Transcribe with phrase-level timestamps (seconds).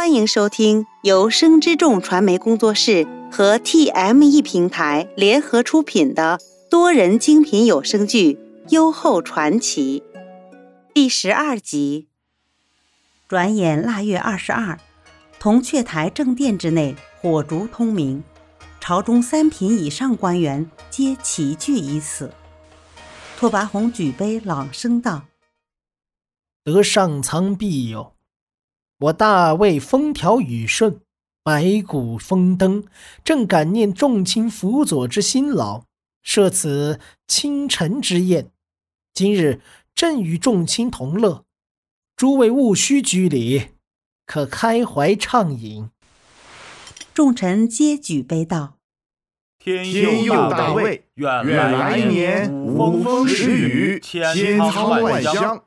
[0.00, 8.32] 欢迎收听由生之众传媒工作室和 TME 平台联合出品的多人精品有声剧
[8.70, 10.02] 《优厚传奇》
[10.94, 12.08] 第十二集。
[13.28, 14.80] 转眼腊月二十二，
[15.38, 18.24] 铜雀台正殿之内火烛通明，
[18.80, 22.32] 朝中三品以上官员皆齐聚于此。
[23.36, 25.24] 拓跋宏举杯，朗声道
[26.64, 28.14] ：“得上苍庇佑。”
[29.00, 31.00] 我大魏风调雨顺，
[31.42, 32.84] 百谷丰登，
[33.24, 35.84] 正感念众卿辅佐之辛劳，
[36.22, 38.50] 设此清晨之宴。
[39.14, 39.62] 今日
[39.94, 41.44] 朕与众卿同乐，
[42.14, 43.68] 诸位勿须拘礼，
[44.26, 45.88] 可开怀畅饮。
[47.14, 48.74] 众臣皆举杯道
[49.58, 55.64] ：“天佑大魏，愿来年风风时雨，千仓万香。”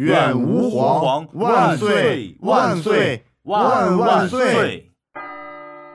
[0.00, 4.94] 愿吾皇万岁万岁万万岁！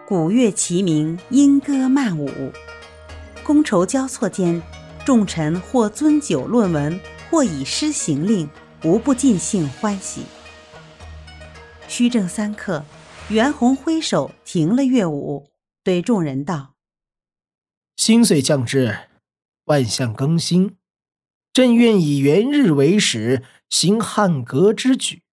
[0.08, 2.30] 鼓乐齐鸣，莺歌曼舞，
[3.44, 4.62] 觥筹交错间，
[5.04, 7.00] 众臣或尊酒论文，
[7.32, 8.48] 或以诗行令，
[8.84, 10.22] 无不尽兴欢喜。
[11.88, 12.86] 虚正三刻，
[13.30, 15.50] 袁弘挥手停了乐舞，
[15.84, 16.76] 对众人道
[17.98, 18.96] ：“新岁将至，
[19.64, 20.78] 万象更新。”
[21.56, 25.24] 朕愿以元日为始，行汉革之举。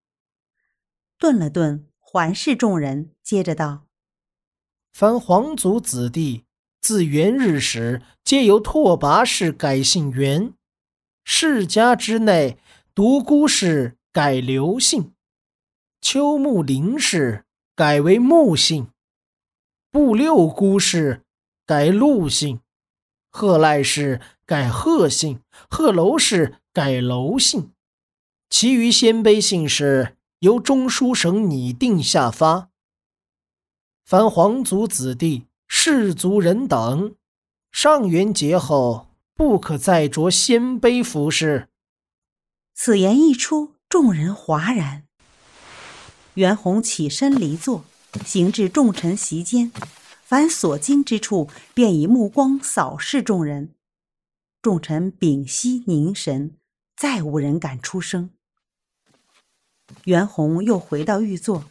[1.19, 3.89] 顿了顿，环视众人，接着道
[4.95, 6.45] ：“凡皇族子弟，
[6.81, 10.53] 自元日始，皆由拓跋氏改姓元；
[11.25, 12.57] 世家之内，
[12.95, 15.15] 独孤氏改刘姓，
[16.01, 18.87] 秋木林氏改为木姓，
[19.91, 21.25] 布六姑氏
[21.67, 22.61] 改陆姓。”
[23.33, 27.71] 贺赖氏改贺姓，贺楼氏改楼姓，
[28.51, 32.69] 其余鲜卑姓氏由中书省拟定下发。
[34.05, 37.15] 凡皇族子弟、士族人等，
[37.71, 41.69] 上元节后不可再着鲜卑服饰。
[42.75, 45.05] 此言一出，众人哗然。
[46.35, 47.85] 袁弘起身离座，
[48.27, 49.73] 行至众臣席间。
[50.33, 53.75] 凡所经之处，便以目光扫视众人。
[54.63, 56.57] 众臣屏息凝神，
[56.97, 58.31] 再无人敢出声。
[60.05, 61.65] 袁弘又回到御座。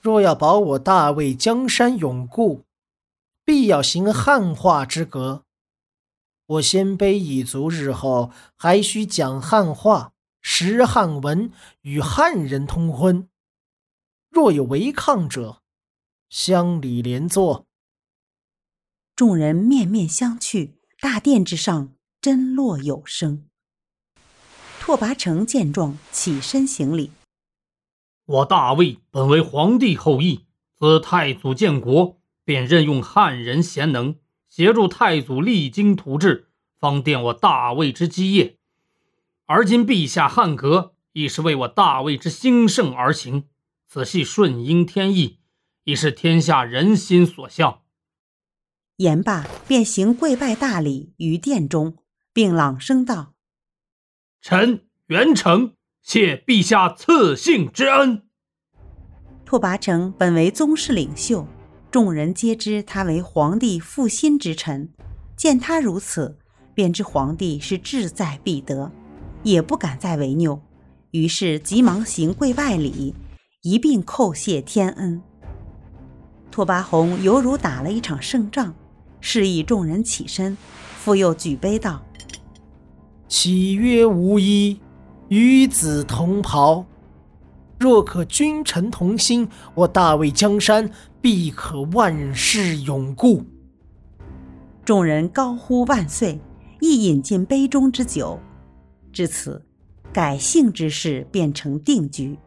[0.00, 2.64] 若要保我大魏江山永固，
[3.44, 5.44] 必要行汉化之格。
[6.46, 11.52] 我鲜卑一族日后还需讲汉话，识汉文，
[11.82, 13.28] 与汉人通婚。
[14.30, 15.59] 若有违抗者，
[16.30, 17.66] 乡里连坐，
[19.16, 20.74] 众人面面相觑。
[21.00, 23.48] 大殿之上，真落有声。
[24.78, 27.10] 拓跋成见状，起身行礼
[28.26, 30.44] ：“我大魏本为皇帝后裔，
[30.78, 34.14] 自太祖建国，便任用汉人贤能，
[34.48, 36.46] 协助太祖励精图治，
[36.78, 38.56] 方奠我大魏之基业。
[39.46, 43.48] 而今陛下汉格，亦是为我大魏之兴盛而行，
[43.88, 45.38] 此系顺应天意。”
[45.90, 47.80] 已是天下人心所向。
[48.98, 51.96] 言罢，便行跪拜大礼于殿中，
[52.32, 53.34] 并朗声道
[54.40, 58.22] ：“臣袁成谢陛下赐姓之恩。”
[59.44, 61.44] 拓跋成本为宗室领袖，
[61.90, 64.92] 众人皆知他为皇帝负心之臣，
[65.36, 66.38] 见他如此，
[66.72, 68.92] 便知皇帝是志在必得，
[69.42, 70.62] 也不敢再违拗，
[71.10, 73.16] 于是急忙行跪拜礼，
[73.62, 75.20] 一并叩谢天恩。
[76.50, 78.74] 拓跋宏犹如打了一场胜仗，
[79.20, 80.56] 示意众人起身，
[80.98, 82.02] 复又举杯道
[83.28, 84.80] ：“岂曰无衣，
[85.28, 86.84] 与子同袍。
[87.78, 90.90] 若可君臣同心，我大魏江山
[91.20, 93.44] 必可万世永固。”
[94.84, 96.40] 众人高呼万岁，
[96.80, 98.40] 亦饮尽杯中之酒。
[99.12, 99.64] 至此，
[100.12, 102.38] 改姓之事便成定局。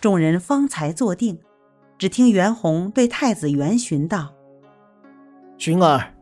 [0.00, 1.38] 众人方才坐定。
[1.98, 4.34] 只听袁弘对太子袁询道
[5.56, 6.14] ：“荀儿，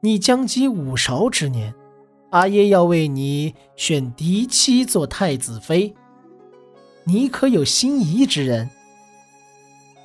[0.00, 1.74] 你将及五韶之年，
[2.30, 5.94] 阿耶要为你选嫡妻做太子妃，
[7.04, 8.70] 你可有心仪之人？”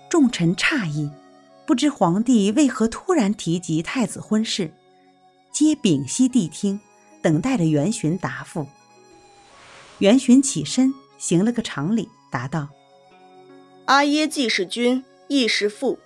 [0.10, 1.10] 众臣诧异，
[1.66, 4.74] 不知皇帝为何突然提及太子婚事，
[5.52, 6.80] 皆屏息谛听，
[7.22, 8.68] 等待着袁询答复。
[10.00, 12.68] 袁询起身行了个长礼，答道。
[13.86, 16.00] 阿耶既是君，亦是父，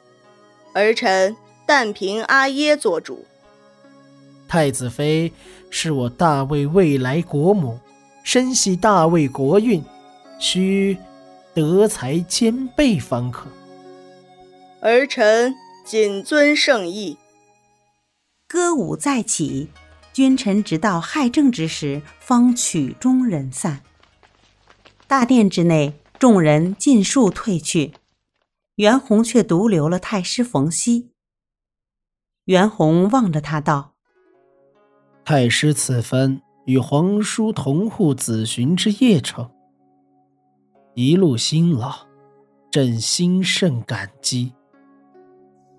[0.73, 1.35] 儿臣
[1.65, 3.25] 但凭阿耶做主。
[4.47, 5.31] 太子妃
[5.69, 7.79] 是我大魏未来国母，
[8.23, 9.83] 身系大魏国运，
[10.39, 10.97] 需
[11.53, 13.47] 德才兼备方可。
[14.81, 15.53] 儿臣
[15.85, 17.17] 谨遵圣意。
[18.47, 19.69] 歌舞再起，
[20.13, 23.81] 君臣直到亥正之时，方曲终人散。
[25.05, 27.93] 大殿之内，众人尽数退去，
[28.75, 31.11] 袁弘却独留了太师冯熙。
[32.45, 33.93] 袁弘望着他道
[35.23, 39.51] ：“太师此番与皇叔同护子寻之邺城，
[40.95, 42.07] 一路辛劳，
[42.71, 44.53] 朕心甚感激。”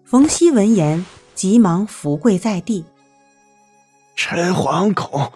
[0.06, 2.84] 冯熙闻言，急忙伏跪在地
[4.14, 5.32] ：“臣惶恐，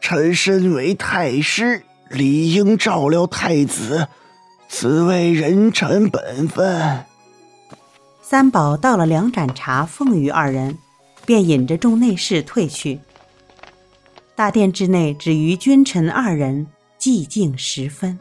[0.00, 4.08] 臣身为太师，理应照料太子，
[4.68, 7.04] 此为人臣本分。”
[8.22, 10.78] 三宝倒了两盏茶奉于二人，
[11.26, 13.00] 便引着众内侍退去。
[14.34, 16.66] 大殿之内只余君臣二人，
[16.98, 18.18] 寂静十分。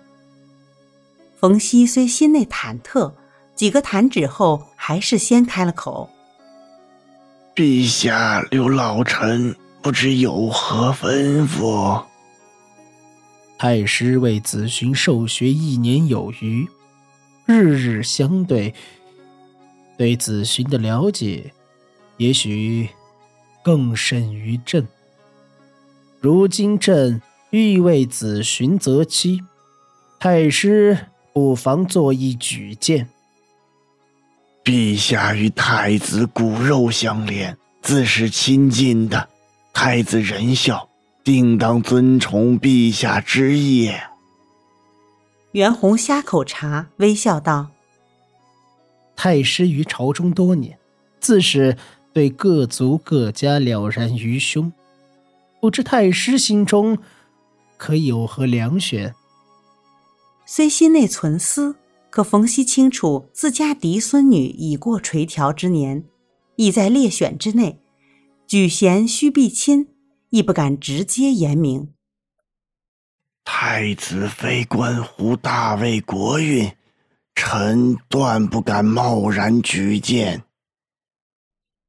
[1.39, 3.13] 冯熙虽心内忐忑。
[3.53, 6.09] 几个弹指后，还是先开了口
[7.53, 12.03] ：“陛下留老臣，不知有何吩咐？”
[13.63, 16.67] 太师为子勋授学一年有余，
[17.45, 18.73] 日日相对，
[19.95, 21.53] 对子勋的了解，
[22.17, 22.89] 也许
[23.63, 24.87] 更甚于朕。
[26.19, 27.21] 如今朕
[27.51, 29.43] 欲为子勋择妻，
[30.19, 30.97] 太师
[31.31, 33.07] 不妨做一举荐。
[34.63, 39.29] 陛下与太子骨肉相连，自是亲近的。
[39.71, 40.89] 太子仁孝，
[41.23, 43.91] 定当遵从陛下之意。
[45.51, 47.71] 袁弘呷口茶，微笑道
[49.15, 50.77] ：“太师于朝中多年，
[51.19, 51.77] 自是
[52.13, 54.71] 对各族各家了然于胸。
[55.59, 56.97] 不知太师心中
[57.77, 59.13] 可有何良选？”
[60.45, 61.75] 虽心内存思。
[62.09, 66.03] 可冯熙清楚自家嫡孙女已过垂髫之年，
[66.57, 67.79] 亦在列选之内，
[68.45, 69.87] 举贤须避亲，
[70.31, 71.93] 亦不敢直接言明。
[73.43, 76.71] 太子妃关乎大魏国运，
[77.35, 80.43] 臣断不敢贸然举荐。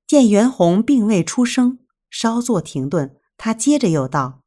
[0.06, 1.78] 见袁弘并未出声，
[2.10, 4.40] 稍作停顿，他接着又道：“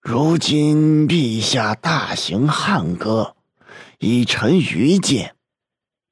[0.00, 3.36] 如今陛下大行汉歌。”
[3.98, 5.34] 以臣愚见，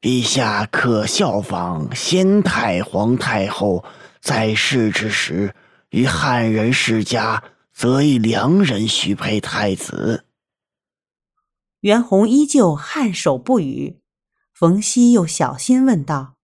[0.00, 3.82] 陛下可效仿先太皇太后
[4.20, 5.54] 在世之时，
[5.90, 7.43] 与汉人世家
[7.73, 10.25] 则以良人许配太子。
[11.81, 14.00] 袁弘依旧颔首不语。
[14.52, 16.35] 冯熙又小心问道：“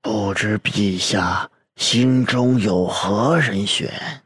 [0.00, 4.22] 不知陛下心中有何人选？”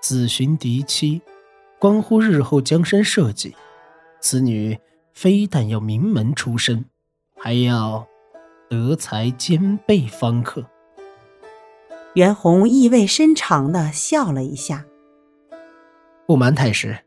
[0.00, 1.20] 子寻嫡妻，
[1.80, 3.54] 关乎日后江山社稷。
[4.20, 4.78] 此女
[5.12, 6.84] 非但要名门出身，
[7.36, 8.06] 还要
[8.70, 10.64] 德才兼备方可。
[12.14, 14.84] 袁弘意味深长的笑了一下。
[16.26, 16.98] 不瞒太师，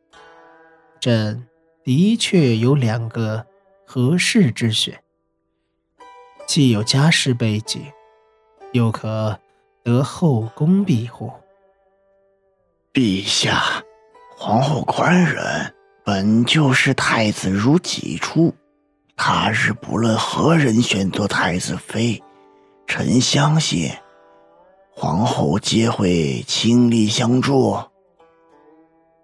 [0.99, 1.47] 朕
[1.83, 3.45] 的确有两个
[3.85, 4.99] 合适之选，
[6.47, 7.83] 既有家世背景，
[8.73, 9.39] 又可
[9.83, 11.31] 得后宫庇护。
[12.91, 13.83] 陛下，
[14.35, 15.71] 皇后宽仁。
[16.03, 18.53] 本就是太子如己出，
[19.15, 22.21] 他日不论何人选做太子妃，
[22.85, 23.89] 臣相信
[24.97, 27.77] 皇后皆会倾力相助。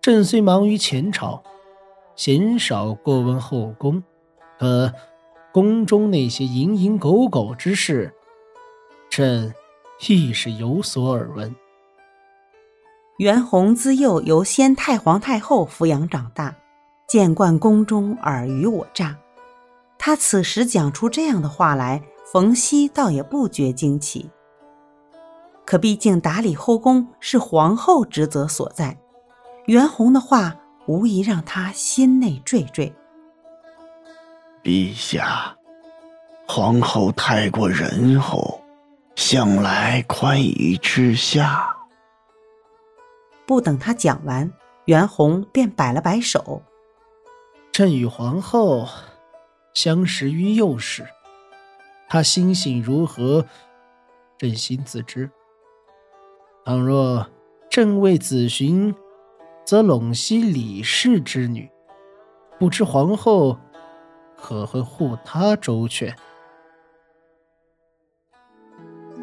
[0.02, 1.42] 朕虽忙于前朝，
[2.14, 4.04] 鲜少过问后宫，
[4.60, 4.94] 可
[5.54, 8.14] 宫中那些蝇营狗苟之事，
[9.10, 9.54] 朕
[10.06, 11.56] 亦是有所耳闻。
[13.18, 16.54] 袁弘自幼由先太皇太后抚养长大。
[17.08, 19.18] 见惯宫中尔虞我诈，
[19.98, 22.02] 他此时讲出这样的话来，
[22.32, 24.30] 冯熙倒也不觉惊奇。
[25.66, 28.98] 可毕竟打理后宫是皇后职责所在，
[29.66, 32.92] 袁弘的话无疑让他心内惴惴。
[34.64, 35.56] 陛下，
[36.48, 38.62] 皇后太过仁厚，
[39.16, 41.76] 向来宽以治下。
[43.46, 44.52] 不等他讲完，
[44.86, 46.62] 袁弘便摆了摆手。
[47.72, 48.88] 朕与皇后
[49.74, 51.08] 相识于幼时，
[52.10, 53.46] 她心性如何，
[54.38, 55.32] 朕心自知。
[56.64, 57.26] 倘若
[57.72, 58.94] 正位子寻
[59.66, 61.68] 则陇西李氏之女，
[62.60, 63.58] 不知皇后
[64.38, 66.16] 可会护她周全？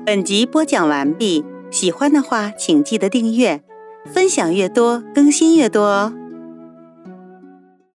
[0.04, 3.62] 本集播讲完毕，喜欢的话请记得订阅，
[4.04, 6.12] 分享越多更新越多哦。